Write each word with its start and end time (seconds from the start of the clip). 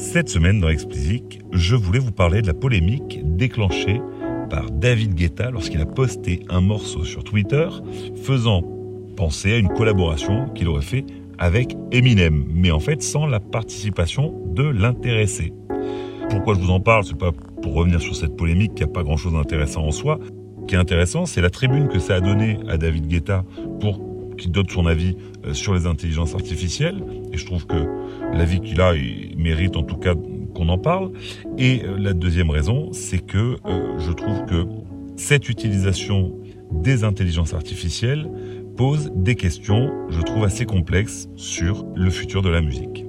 Cette 0.00 0.30
semaine 0.30 0.60
dans 0.60 0.70
Explicit, 0.70 1.40
je 1.52 1.76
voulais 1.76 1.98
vous 1.98 2.10
parler 2.10 2.40
de 2.40 2.46
la 2.46 2.54
polémique 2.54 3.20
déclenchée 3.22 4.00
par 4.48 4.70
David 4.70 5.14
Guetta 5.14 5.50
lorsqu'il 5.50 5.78
a 5.82 5.86
posté 5.86 6.40
un 6.48 6.62
morceau 6.62 7.04
sur 7.04 7.22
Twitter 7.22 7.68
faisant 8.22 8.62
penser 9.14 9.52
à 9.52 9.58
une 9.58 9.68
collaboration 9.68 10.48
qu'il 10.48 10.68
aurait 10.68 10.80
fait 10.80 11.04
avec 11.38 11.76
Eminem, 11.92 12.46
mais 12.50 12.70
en 12.70 12.80
fait 12.80 13.02
sans 13.02 13.26
la 13.26 13.40
participation 13.40 14.34
de 14.46 14.64
l'intéressé. 14.64 15.52
Pourquoi 16.30 16.54
je 16.54 16.60
vous 16.60 16.70
en 16.70 16.80
parle? 16.80 17.04
C'est 17.04 17.18
pas 17.18 17.32
pour 17.62 17.74
revenir 17.74 18.00
sur 18.00 18.16
cette 18.16 18.36
polémique 18.36 18.74
qui 18.74 18.82
n'a 18.82 18.88
pas 18.88 19.02
grand-chose 19.02 19.34
d'intéressant 19.34 19.84
en 19.84 19.92
soi. 19.92 20.18
Ce 20.62 20.66
qui 20.66 20.76
est 20.76 20.78
intéressant, 20.78 21.26
c'est 21.26 21.42
la 21.42 21.50
tribune 21.50 21.88
que 21.88 21.98
ça 21.98 22.16
a 22.16 22.20
donnée 22.20 22.58
à 22.68 22.78
David 22.78 23.06
Guetta 23.06 23.44
pour 23.80 24.00
qu'il 24.40 24.50
donne 24.50 24.68
son 24.68 24.86
avis 24.86 25.16
euh, 25.44 25.54
sur 25.54 25.74
les 25.74 25.86
intelligences 25.86 26.34
artificielles. 26.34 27.04
Et 27.32 27.36
je 27.36 27.46
trouve 27.46 27.66
que 27.66 27.86
l'avis 28.32 28.60
qu'il 28.60 28.80
a 28.80 28.94
il 28.94 29.36
mérite 29.36 29.76
en 29.76 29.82
tout 29.82 29.96
cas 29.96 30.14
qu'on 30.54 30.68
en 30.68 30.78
parle. 30.78 31.12
Et 31.58 31.82
euh, 31.84 31.96
la 31.98 32.12
deuxième 32.12 32.50
raison, 32.50 32.92
c'est 32.92 33.24
que 33.24 33.56
euh, 33.66 33.98
je 33.98 34.12
trouve 34.12 34.44
que 34.46 34.66
cette 35.16 35.48
utilisation 35.48 36.32
des 36.72 37.04
intelligences 37.04 37.54
artificielles 37.54 38.28
pose 38.76 39.12
des 39.14 39.34
questions, 39.34 39.92
je 40.08 40.20
trouve, 40.22 40.44
assez 40.44 40.64
complexes 40.64 41.28
sur 41.36 41.84
le 41.94 42.10
futur 42.10 42.42
de 42.42 42.48
la 42.48 42.62
musique. 42.62 43.04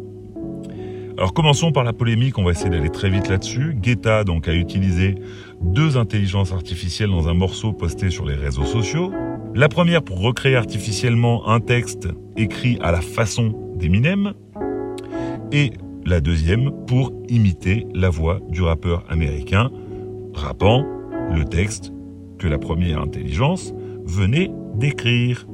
Alors 1.18 1.34
commençons 1.34 1.72
par 1.72 1.84
la 1.84 1.94
polémique, 1.94 2.38
on 2.40 2.44
va 2.44 2.52
essayer 2.52 2.70
d'aller 2.70 2.90
très 2.90 3.10
vite 3.10 3.30
là-dessus. 3.30 3.76
Guetta 3.76 4.24
donc 4.24 4.48
a 4.48 4.54
utilisé 4.54 5.16
deux 5.62 5.98
intelligences 5.98 6.52
artificielles 6.52 7.12
dans 7.12 7.28
un 7.28 7.36
morceau 7.36 7.74
posté 7.74 8.10
sur 8.10 8.26
les 8.26 8.34
réseaux 8.34 8.66
sociaux. 8.66 9.14
La 9.54 9.68
première 9.70 10.02
pour 10.02 10.20
recréer 10.20 10.56
artificiellement 10.56 11.48
un 11.48 11.60
texte 11.60 12.08
écrit 12.38 12.78
à 12.82 12.92
la 12.92 13.02
façon 13.02 13.54
d'Eminem 13.76 14.34
et 15.52 15.72
la 16.06 16.22
deuxième 16.22 16.72
pour 16.88 17.12
imiter 17.28 17.86
la 17.94 18.10
voix 18.10 18.40
du 18.50 18.62
rappeur 18.62 19.04
américain 19.10 19.70
rappant 20.34 20.86
le 21.34 21.44
texte 21.46 21.92
que 22.40 22.48
la 22.48 22.58
première 22.58 23.00
intelligence 23.00 23.74
venait 24.06 24.52
d'écrire. 24.76 25.46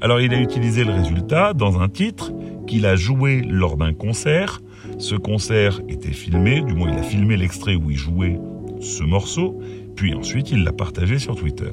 Alors 0.00 0.20
il 0.20 0.32
a 0.34 0.40
utilisé 0.40 0.84
le 0.84 0.92
résultat 0.92 1.54
dans 1.54 1.80
un 1.80 1.88
titre 1.88 2.32
qu'il 2.66 2.86
a 2.86 2.96
joué 2.96 3.42
lors 3.42 3.76
d'un 3.76 3.94
concert 3.94 4.60
ce 4.98 5.14
concert 5.14 5.80
était 5.88 6.12
filmé, 6.12 6.62
du 6.62 6.74
moins 6.74 6.90
il 6.92 6.98
a 6.98 7.02
filmé 7.02 7.36
l'extrait 7.36 7.74
où 7.74 7.90
il 7.90 7.96
jouait 7.96 8.38
ce 8.80 9.02
morceau, 9.02 9.58
puis 9.96 10.14
ensuite 10.14 10.50
il 10.50 10.62
l'a 10.62 10.72
partagé 10.72 11.18
sur 11.18 11.34
Twitter. 11.36 11.70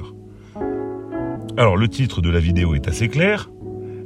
Alors 1.58 1.78
le 1.78 1.88
titre 1.88 2.22
de 2.22 2.30
la 2.30 2.40
vidéo 2.40 2.76
est 2.76 2.88
assez 2.88 3.08
clair. 3.08 3.50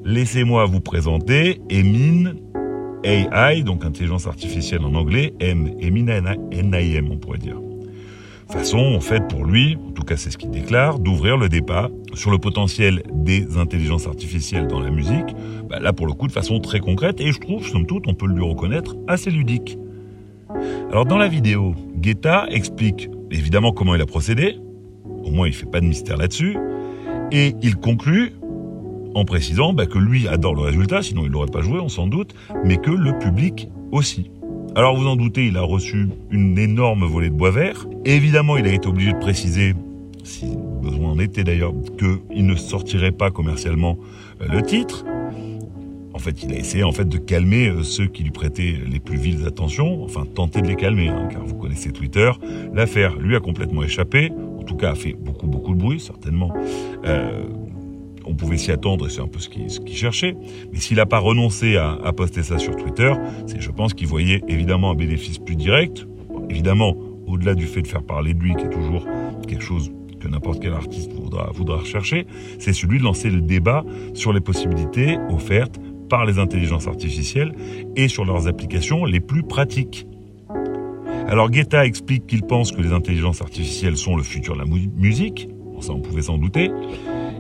Laissez-moi 0.04 0.66
vous 0.66 0.82
présenter 0.82 1.62
Emin 1.72 2.34
AI, 3.04 3.64
donc 3.64 3.86
intelligence 3.86 4.28
artificielle 4.28 4.82
en 4.82 4.94
anglais, 4.96 5.34
M, 5.40 5.72
Emin 5.82 6.22
NIM 6.52 7.08
on 7.12 7.18
pourrait 7.18 7.38
dire 7.38 7.58
façon, 8.50 8.78
en 8.78 9.00
fait, 9.00 9.28
pour 9.28 9.44
lui, 9.44 9.78
en 9.88 9.92
tout 9.92 10.04
cas 10.04 10.18
c'est 10.18 10.30
ce 10.30 10.38
qu'il 10.38 10.50
déclare, 10.50 11.00
d'ouvrir 11.00 11.38
le 11.38 11.50
débat 11.50 11.90
sur 12.14 12.32
le 12.32 12.38
potentiel 12.38 13.04
des 13.12 13.58
intelligences 13.58 14.08
artificielles 14.08 14.68
dans 14.68 14.80
la 14.80 14.90
musique, 14.90 15.36
bah, 15.70 15.80
là 15.80 15.94
pour 15.94 16.08
le 16.08 16.14
coup 16.14 16.28
de 16.28 16.32
façon 16.32 16.60
très 16.60 16.80
concrète, 16.80 17.20
et 17.20 17.32
je 17.32 17.40
trouve, 17.40 17.66
somme 17.66 17.86
toute, 17.86 18.08
on 18.08 18.14
peut 18.14 18.28
le 18.28 18.36
lui 18.36 18.44
reconnaître, 18.44 18.96
assez 19.08 19.32
ludique. 19.32 19.78
Alors 20.90 21.06
dans 21.06 21.18
la 21.18 21.28
vidéo, 21.28 21.74
Guetta 21.98 22.46
explique 22.50 23.10
évidemment 23.32 23.72
comment 23.72 23.96
il 23.96 24.02
a 24.02 24.06
procédé, 24.06 24.58
au 25.24 25.32
moins 25.32 25.48
il 25.48 25.54
fait 25.54 25.70
pas 25.70 25.82
de 25.82 25.86
mystère 25.86 26.18
là-dessus, 26.18 26.56
et 27.32 27.56
il 27.62 27.76
conclut 27.78 28.34
en 29.16 29.24
précisant 29.24 29.74
bah, 29.74 29.86
que 29.86 29.98
lui 29.98 30.28
adore 30.28 30.56
le 30.56 30.62
résultat, 30.62 31.02
sinon 31.02 31.24
il 31.26 31.32
l'aurait 31.32 31.52
pas 31.52 31.62
joué, 31.62 31.80
on 31.80 31.90
s'en 31.90 32.08
doute, 32.08 32.36
mais 32.64 32.78
que 32.78 32.92
le 32.92 33.18
public 33.18 33.70
aussi. 33.92 34.30
Alors 34.76 34.98
vous 34.98 35.08
en 35.08 35.16
doutez, 35.16 35.48
il 35.48 35.58
a 35.58 35.62
reçu 35.62 36.10
une 36.32 36.60
énorme 36.60 37.06
volée 37.06 37.30
de 37.30 37.36
bois 37.36 37.52
vert. 37.52 37.88
évidemment, 38.04 38.58
il 38.58 38.68
a 38.68 38.74
été 38.74 38.88
obligé 38.88 39.14
de 39.14 39.20
préciser, 39.20 39.74
si 40.24 40.48
besoin 40.82 41.12
en 41.12 41.20
était 41.20 41.46
d'ailleurs, 41.46 41.74
qu'il 41.98 42.46
ne 42.46 42.56
sortirait 42.56 43.14
pas 43.14 43.32
commercialement 43.32 43.98
euh, 44.42 44.48
le 44.52 44.62
titre. 44.62 45.06
En 46.14 46.20
fait, 46.20 46.44
il 46.44 46.54
a 46.54 46.58
essayé 46.58 46.84
en 46.84 46.92
fait 46.92 47.08
de 47.08 47.18
calmer 47.18 47.70
euh, 47.70 47.84
ceux 47.84 48.08
qui 48.08 48.24
lui 48.24 48.32
prêtaient 48.32 48.76
les 48.86 49.00
plus 49.00 49.18
viles 49.18 49.46
attentions, 49.48 50.04
enfin 50.04 50.26
tenter 50.26 50.62
de 50.62 50.68
les 50.68 50.76
calmer, 50.76 51.08
hein, 51.08 51.30
car 51.32 51.46
vous 51.46 51.56
connaissez 51.56 51.92
Twitter. 51.92 52.32
L'affaire 52.74 53.16
lui 53.16 53.38
a 53.38 53.40
complètement 53.40 53.84
échappé, 53.84 54.32
tout 54.66 54.76
cas 54.76 54.92
a 54.92 54.96
fait 54.96 55.14
beaucoup 55.14 55.48
beaucoup 55.48 55.74
de 55.74 55.80
bruit 55.80 56.00
certainement. 56.00 56.54
Euh, 57.06 57.44
on 58.26 58.34
pouvait 58.34 58.58
s'y 58.58 58.72
attendre 58.72 59.08
et 59.08 59.10
c'est 59.10 59.22
un 59.22 59.28
peu 59.28 59.40
ce 59.40 59.50
qu'il 59.50 59.96
cherchait. 59.96 60.36
Mais 60.72 60.80
s'il 60.80 60.98
n'a 60.98 61.06
pas 61.06 61.20
renoncé 61.20 61.78
à, 61.78 62.12
poster 62.16 62.44
ça 62.44 62.58
sur 62.58 62.76
Twitter, 62.76 63.14
c'est 63.46 63.62
je 63.62 63.72
pense 63.72 63.94
qu'il 63.94 64.08
voyait 64.08 64.42
évidemment 64.48 64.92
un 64.92 64.96
bénéfice 64.96 65.38
plus 65.38 65.56
direct. 65.56 66.08
évidemment, 66.50 66.96
au-delà 67.28 67.56
du 67.56 67.66
fait 67.66 67.82
de 67.82 67.88
faire 67.88 68.04
parler 68.04 68.34
de 68.34 68.40
lui, 68.40 68.56
qui 68.56 68.66
est 68.66 68.70
toujours 68.70 69.06
quelque 69.48 69.64
chose 69.64 69.92
que 70.20 70.28
n'importe 70.28 70.60
quel 70.62 70.74
artiste 70.74 71.12
voudra, 71.14 71.52
voudra 71.54 71.78
rechercher, 71.78 72.26
c'est 72.60 72.74
celui 72.74 73.00
de 73.00 73.04
lancer 73.04 73.30
le 73.30 73.42
débat 73.42 73.84
sur 74.14 74.34
les 74.34 74.42
possibilités 74.42 75.18
offertes 75.30 75.80
par 76.10 76.26
les 76.26 76.40
intelligences 76.40 76.88
artificielles 76.88 77.54
et 77.96 78.08
sur 78.08 78.26
leurs 78.26 78.48
applications 78.48 79.06
les 79.06 79.20
plus 79.20 79.44
pratiques. 79.44 80.08
Alors 81.28 81.50
Guetta 81.50 81.86
explique 81.86 82.28
qu'il 82.28 82.44
pense 82.44 82.72
que 82.72 82.82
les 82.82 82.94
intelligences 82.94 83.42
artificielles 83.42 83.98
sont 83.98 84.16
le 84.16 84.24
futur 84.24 84.54
de 84.54 84.60
la 84.60 84.66
musique, 84.66 85.50
ça 85.82 85.92
on 85.92 86.00
pouvait 86.00 86.22
s'en 86.22 86.38
douter, 86.38 86.72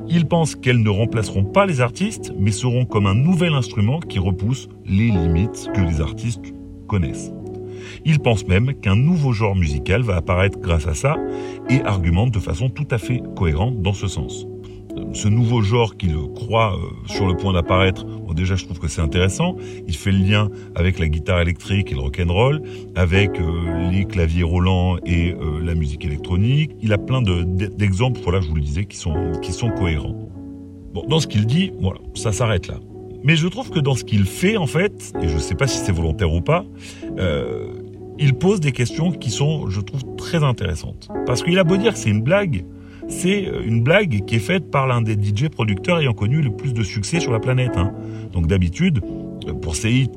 il 0.09 0.27
pense 0.27 0.55
qu'elles 0.55 0.81
ne 0.81 0.89
remplaceront 0.89 1.43
pas 1.43 1.65
les 1.65 1.81
artistes, 1.81 2.33
mais 2.37 2.51
seront 2.51 2.85
comme 2.85 3.05
un 3.05 3.15
nouvel 3.15 3.53
instrument 3.53 3.99
qui 3.99 4.19
repousse 4.19 4.69
les 4.85 5.09
limites 5.09 5.69
que 5.73 5.81
les 5.81 6.01
artistes 6.01 6.53
connaissent. 6.87 7.31
Il 8.05 8.19
pense 8.19 8.47
même 8.47 8.73
qu'un 8.73 8.95
nouveau 8.95 9.33
genre 9.33 9.55
musical 9.55 10.01
va 10.01 10.15
apparaître 10.15 10.59
grâce 10.59 10.87
à 10.87 10.93
ça 10.93 11.17
et 11.69 11.81
argumente 11.83 12.31
de 12.31 12.39
façon 12.39 12.69
tout 12.69 12.87
à 12.89 12.97
fait 12.97 13.21
cohérente 13.35 13.81
dans 13.81 13.93
ce 13.93 14.07
sens. 14.07 14.47
Ce 15.15 15.29
nouveau 15.29 15.61
genre 15.61 15.95
qu'il 15.95 16.13
croit 16.35 16.75
euh, 16.75 17.07
sur 17.07 17.25
le 17.25 17.37
point 17.37 17.53
d'apparaître, 17.53 18.05
déjà 18.35 18.57
je 18.57 18.65
trouve 18.65 18.79
que 18.79 18.89
c'est 18.89 18.99
intéressant, 18.99 19.55
il 19.87 19.95
fait 19.95 20.11
le 20.11 20.17
lien 20.17 20.49
avec 20.75 20.99
la 20.99 21.07
guitare 21.07 21.39
électrique 21.39 21.89
et 21.93 21.95
le 21.95 22.01
rock'n'roll, 22.01 22.61
avec 22.95 23.39
euh, 23.39 23.89
les 23.91 24.03
claviers 24.03 24.43
roulants 24.43 24.97
et 25.05 25.31
euh, 25.31 25.61
la 25.63 25.73
musique 25.73 26.03
électronique. 26.03 26.71
Il 26.81 26.91
a 26.91 26.97
plein 26.97 27.21
d'exemples, 27.21 28.19
voilà, 28.23 28.41
je 28.41 28.49
vous 28.49 28.55
le 28.55 28.61
disais, 28.61 28.83
qui 28.83 28.97
sont, 28.97 29.31
qui 29.41 29.53
sont 29.53 29.69
cohérents. 29.69 30.29
Bon, 30.93 31.05
dans 31.07 31.21
ce 31.21 31.27
qu'il 31.27 31.45
dit, 31.45 31.71
voilà, 31.79 32.01
ça 32.13 32.33
s'arrête 32.33 32.67
là. 32.67 32.81
Mais 33.23 33.37
je 33.37 33.47
trouve 33.47 33.69
que 33.69 33.79
dans 33.79 33.95
ce 33.95 34.03
qu'il 34.03 34.25
fait, 34.25 34.57
en 34.57 34.67
fait, 34.67 35.13
et 35.21 35.29
je 35.29 35.35
ne 35.35 35.39
sais 35.39 35.55
pas 35.55 35.67
si 35.67 35.77
c'est 35.77 35.93
volontaire 35.93 36.33
ou 36.33 36.41
pas, 36.41 36.65
il 38.19 38.33
pose 38.33 38.59
des 38.59 38.73
questions 38.73 39.11
qui 39.11 39.31
sont, 39.31 39.69
je 39.69 39.79
trouve, 39.79 40.01
très 40.17 40.43
intéressantes. 40.43 41.07
Parce 41.25 41.41
qu'il 41.41 41.57
a 41.57 41.63
beau 41.63 41.77
dire 41.77 41.93
que 41.93 41.99
c'est 41.99 42.09
une 42.09 42.21
blague, 42.21 42.65
c'est 43.07 43.47
euh, 43.47 43.61
une 43.63 43.81
blague 43.81 44.25
qui 44.25 44.35
est 44.35 44.39
faite 44.39 44.69
par 44.71 44.87
l'un 44.87 45.01
des 45.01 45.13
DJ 45.13 45.49
producteurs 45.49 45.99
ayant 45.99 46.13
connu 46.13 46.41
le 46.41 46.51
plus 46.51 46.73
de 46.73 46.83
succès 46.83 47.19
sur 47.19 47.31
la 47.31 47.39
planète. 47.39 47.77
Hein. 47.77 47.93
Donc 48.33 48.47
d'habitude, 48.47 49.01
euh, 49.47 49.53
pour 49.53 49.75
ses 49.75 49.91
hits, 49.91 50.09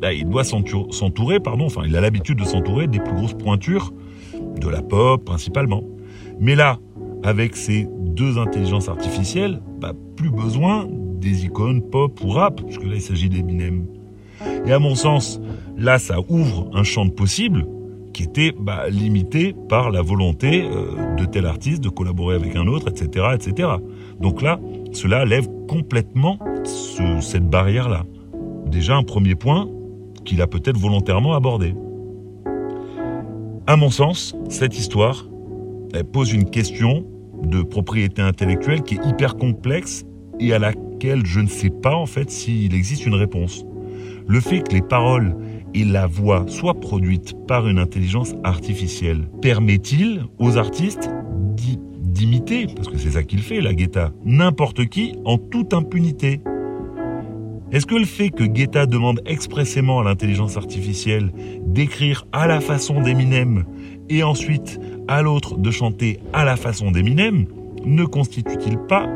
bah, 0.00 0.12
il 0.12 0.28
doit 0.28 0.44
s'entourer, 0.44 1.40
pardon, 1.40 1.66
enfin 1.66 1.82
il 1.86 1.96
a 1.96 2.00
l'habitude 2.00 2.38
de 2.38 2.44
s'entourer 2.44 2.86
des 2.86 3.00
plus 3.00 3.14
grosses 3.14 3.34
pointures 3.34 3.92
de 4.60 4.68
la 4.68 4.82
pop 4.82 5.24
principalement. 5.24 5.82
Mais 6.38 6.54
là, 6.54 6.78
avec 7.22 7.56
ces 7.56 7.88
deux 8.00 8.38
intelligences 8.38 8.88
artificielles, 8.88 9.60
bah, 9.80 9.92
plus 10.16 10.30
besoin 10.30 10.86
des 10.90 11.44
icônes 11.44 11.82
pop 11.82 12.20
ou 12.22 12.28
rap, 12.28 12.60
puisque 12.62 12.84
là 12.84 12.94
il 12.94 13.00
s'agit 13.00 13.28
d'Eminem. 13.28 13.86
Et 14.66 14.72
à 14.72 14.78
mon 14.78 14.94
sens, 14.94 15.40
là 15.76 15.98
ça 15.98 16.18
ouvre 16.28 16.70
un 16.74 16.82
champ 16.82 17.06
de 17.06 17.10
possibles 17.10 17.66
qui 18.16 18.22
était 18.22 18.54
bah, 18.58 18.88
limité 18.88 19.54
par 19.68 19.90
la 19.90 20.00
volonté 20.00 20.64
euh, 20.64 21.14
de 21.16 21.26
tel 21.26 21.44
artiste 21.44 21.84
de 21.84 21.90
collaborer 21.90 22.34
avec 22.34 22.56
un 22.56 22.66
autre, 22.66 22.88
etc., 22.88 23.26
etc. 23.34 23.68
Donc 24.18 24.40
là, 24.40 24.58
cela 24.92 25.26
lève 25.26 25.46
complètement 25.68 26.38
cette 27.20 27.46
barrière-là. 27.46 28.06
Déjà 28.68 28.96
un 28.96 29.02
premier 29.02 29.34
point 29.34 29.68
qu'il 30.24 30.40
a 30.40 30.46
peut-être 30.46 30.78
volontairement 30.78 31.34
abordé. 31.34 31.74
À 33.66 33.76
mon 33.76 33.90
sens, 33.90 34.34
cette 34.48 34.78
histoire 34.78 35.26
elle 35.92 36.04
pose 36.04 36.32
une 36.32 36.48
question 36.48 37.04
de 37.42 37.60
propriété 37.60 38.22
intellectuelle 38.22 38.80
qui 38.82 38.94
est 38.94 39.06
hyper 39.06 39.36
complexe 39.36 40.06
et 40.40 40.54
à 40.54 40.58
laquelle 40.58 41.26
je 41.26 41.40
ne 41.40 41.48
sais 41.48 41.70
pas 41.70 41.94
en 41.94 42.06
fait 42.06 42.30
s'il 42.30 42.74
existe 42.74 43.04
une 43.04 43.14
réponse. 43.14 43.66
Le 44.26 44.40
fait 44.40 44.60
que 44.60 44.72
les 44.72 44.82
paroles 44.82 45.36
et 45.74 45.84
la 45.84 46.06
voix 46.06 46.44
soit 46.48 46.74
produite 46.74 47.34
par 47.46 47.68
une 47.68 47.78
intelligence 47.78 48.34
artificielle, 48.44 49.28
permet-il 49.42 50.24
aux 50.38 50.56
artistes 50.56 51.10
d'imiter, 52.16 52.66
parce 52.74 52.88
que 52.88 52.96
c'est 52.96 53.10
ça 53.10 53.22
qu'il 53.22 53.40
fait, 53.40 53.60
la 53.60 53.74
Guetta, 53.74 54.12
n'importe 54.24 54.86
qui 54.86 55.14
en 55.24 55.36
toute 55.36 55.74
impunité? 55.74 56.40
Est-ce 57.72 57.84
que 57.84 57.94
le 57.94 58.06
fait 58.06 58.30
que 58.30 58.44
Guetta 58.44 58.86
demande 58.86 59.20
expressément 59.26 60.00
à 60.00 60.04
l'intelligence 60.04 60.56
artificielle 60.56 61.32
d'écrire 61.66 62.26
à 62.32 62.46
la 62.46 62.60
façon 62.60 63.02
d'Eminem 63.02 63.64
et 64.08 64.22
ensuite 64.22 64.80
à 65.08 65.20
l'autre 65.20 65.58
de 65.58 65.70
chanter 65.70 66.20
à 66.32 66.44
la 66.44 66.56
façon 66.56 66.90
d'Eminem 66.90 67.46
ne 67.84 68.04
constitue-t-il 68.04 68.78
pas 68.78 69.06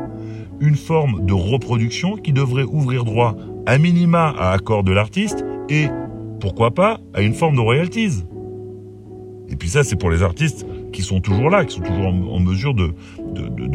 une 0.59 0.75
forme 0.75 1.25
de 1.25 1.33
reproduction 1.33 2.17
qui 2.17 2.33
devrait 2.33 2.63
ouvrir 2.63 3.03
droit 3.03 3.35
à 3.65 3.77
minima 3.77 4.33
à 4.37 4.51
accord 4.51 4.83
de 4.83 4.91
l'artiste 4.91 5.43
et 5.69 5.87
pourquoi 6.41 6.71
pas, 6.71 6.99
à 7.13 7.21
une 7.21 7.33
forme 7.33 7.55
de 7.55 7.61
royalties. 7.61 8.23
Et 9.49 9.55
puis 9.55 9.69
ça, 9.69 9.83
c'est 9.83 9.95
pour 9.95 10.09
les 10.09 10.23
artistes 10.23 10.65
qui 10.91 11.01
sont 11.01 11.21
toujours 11.21 11.49
là, 11.49 11.63
qui 11.63 11.75
sont 11.75 11.81
toujours 11.81 12.07
en, 12.07 12.39
mesure 12.39 12.73
de, 12.73 12.93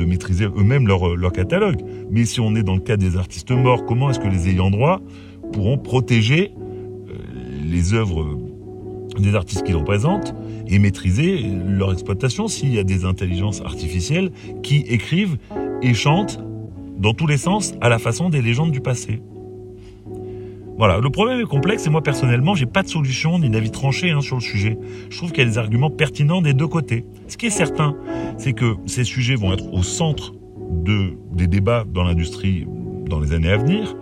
maîtriser 0.05 0.45
eux-mêmes 0.45 0.87
leur, 0.87 1.33
catalogue. 1.33 1.81
Mais 2.11 2.25
si 2.25 2.41
on 2.41 2.55
est 2.55 2.63
dans 2.63 2.75
le 2.75 2.81
cas 2.81 2.97
des 2.97 3.17
artistes 3.17 3.51
morts, 3.53 3.85
comment 3.87 4.11
est-ce 4.11 4.21
que 4.21 4.29
les 4.29 4.49
ayants 4.49 4.71
droit 4.71 5.01
pourront 5.53 5.79
protéger 5.79 6.53
euh, 7.09 7.15
les 7.65 7.95
œuvres 7.95 8.39
des 9.19 9.35
artistes 9.35 9.63
qui 9.63 9.73
représentent 9.73 10.35
et 10.67 10.79
maîtriser 10.79 11.43
leur 11.69 11.93
exploitation 11.93 12.49
s'il 12.49 12.75
y 12.75 12.79
a 12.79 12.85
des 12.85 13.05
intelligences 13.05 13.63
artificielles 13.63 14.31
qui 14.63 14.79
écrivent 14.89 15.39
et 15.83 15.95
chantent 15.95 16.41
dans 16.99 17.15
tous 17.15 17.27
les 17.27 17.39
sens 17.39 17.75
à 17.81 17.89
la 17.89 17.99
façon 17.99 18.29
des 18.29 18.43
légendes 18.43 18.73
du 18.73 18.81
passé? 18.81 19.21
Voilà, 20.79 20.99
le 20.99 21.09
problème 21.09 21.41
est 21.41 21.45
complexe 21.45 21.87
et 21.87 21.91
moi 21.91 22.03
personnellement, 22.03 22.55
j'ai 22.55 22.67
pas 22.67 22.83
de 22.83 22.89
solution 22.89 23.39
ni 23.39 23.49
d'avis 23.49 23.71
tranché 23.71 24.11
hein, 24.11 24.21
sur 24.21 24.37
le 24.37 24.43
sujet. 24.43 24.79
Je 25.09 25.17
trouve 25.17 25.33
qu'il 25.33 25.43
y 25.43 25.47
a 25.47 25.51
des 25.51 25.57
arguments 25.57 25.91
pertinents 25.91 26.43
des 26.43 26.53
deux 26.53 26.67
côtés. 26.67 27.07
Ce 27.29 27.39
qui 27.39 27.47
est 27.47 27.51
certain, 27.51 27.97
c'est 28.37 28.53
que 28.53 28.75
ces 28.85 29.05
sujets 29.05 29.37
vont 29.37 29.55
être 29.55 29.73
au 29.73 29.83
centre 29.83 30.35
de, 30.71 31.15
des 31.33 31.47
débats 31.47 31.85
dans 31.91 32.05
l'industrie 32.05 32.67
dans 33.09 33.21
les 33.21 33.33
années 33.33 33.51
à 33.51 33.57
venir. 33.57 33.97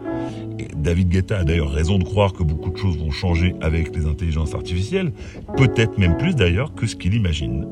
David 0.76 1.09
Guetta 1.11 1.38
a 1.38 1.44
d'ailleurs 1.44 1.71
raison 1.71 1.99
de 1.99 2.05
croire 2.05 2.32
que 2.32 2.43
beaucoup 2.43 2.71
de 2.71 2.76
choses 2.76 2.99
vont 2.99 3.11
changer 3.11 3.55
avec 3.61 3.94
les 3.94 4.06
intelligences 4.06 4.55
artificielles, 4.55 5.12
peut-être 5.56 5.97
même 5.99 6.17
plus 6.17 6.35
d'ailleurs 6.35 6.75
que 6.75 6.87
ce 6.87 6.97
qu'il 6.97 7.15
imagine. 7.15 7.67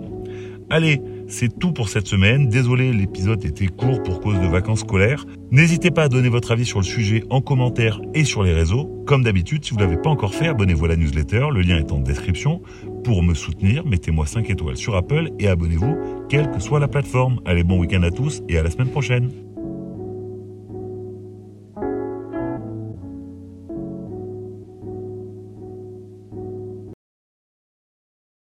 Allez, 0.71 1.03
c'est 1.33 1.59
tout 1.59 1.73
pour 1.73 1.89
cette 1.89 2.07
semaine. 2.07 2.49
Désolé, 2.49 2.93
l'épisode 2.93 3.45
était 3.45 3.67
court 3.67 4.03
pour 4.03 4.21
cause 4.21 4.39
de 4.39 4.47
vacances 4.47 4.81
scolaires. 4.81 5.25
N'hésitez 5.51 5.91
pas 5.91 6.05
à 6.05 6.09
donner 6.09 6.29
votre 6.29 6.53
avis 6.53 6.67
sur 6.67 6.79
le 6.79 6.85
sujet 6.85 7.25
en 7.31 7.41
commentaire 7.41 8.01
et 8.15 8.25
sur 8.25 8.43
les 8.43 8.53
réseaux. 8.53 9.03
Comme 9.07 9.25
d'habitude, 9.25 9.65
si 9.65 9.71
vous 9.71 9.79
ne 9.79 9.85
l'avez 9.85 9.97
pas 9.97 10.11
encore 10.11 10.35
fait, 10.35 10.49
abonnez-vous 10.49 10.85
à 10.85 10.89
la 10.89 10.97
newsletter. 10.97 11.47
Le 11.53 11.63
lien 11.63 11.79
est 11.79 11.91
en 11.91 11.99
description. 11.99 12.63
Pour 13.03 13.23
me 13.23 13.35
soutenir, 13.35 13.85
mettez-moi 13.85 14.27
5 14.27 14.49
étoiles 14.51 14.77
sur 14.77 14.95
Apple 14.95 15.31
et 15.39 15.49
abonnez-vous, 15.49 15.97
quelle 16.29 16.51
que 16.51 16.61
soit 16.61 16.81
la 16.81 16.89
plateforme. 16.89 17.41
Allez, 17.45 17.65
bon 17.65 17.79
week-end 17.79 18.03
à 18.03 18.11
tous 18.11 18.43
et 18.49 18.59
à 18.59 18.63
la 18.63 18.71
semaine 18.71 18.91
prochaine. 18.91 19.31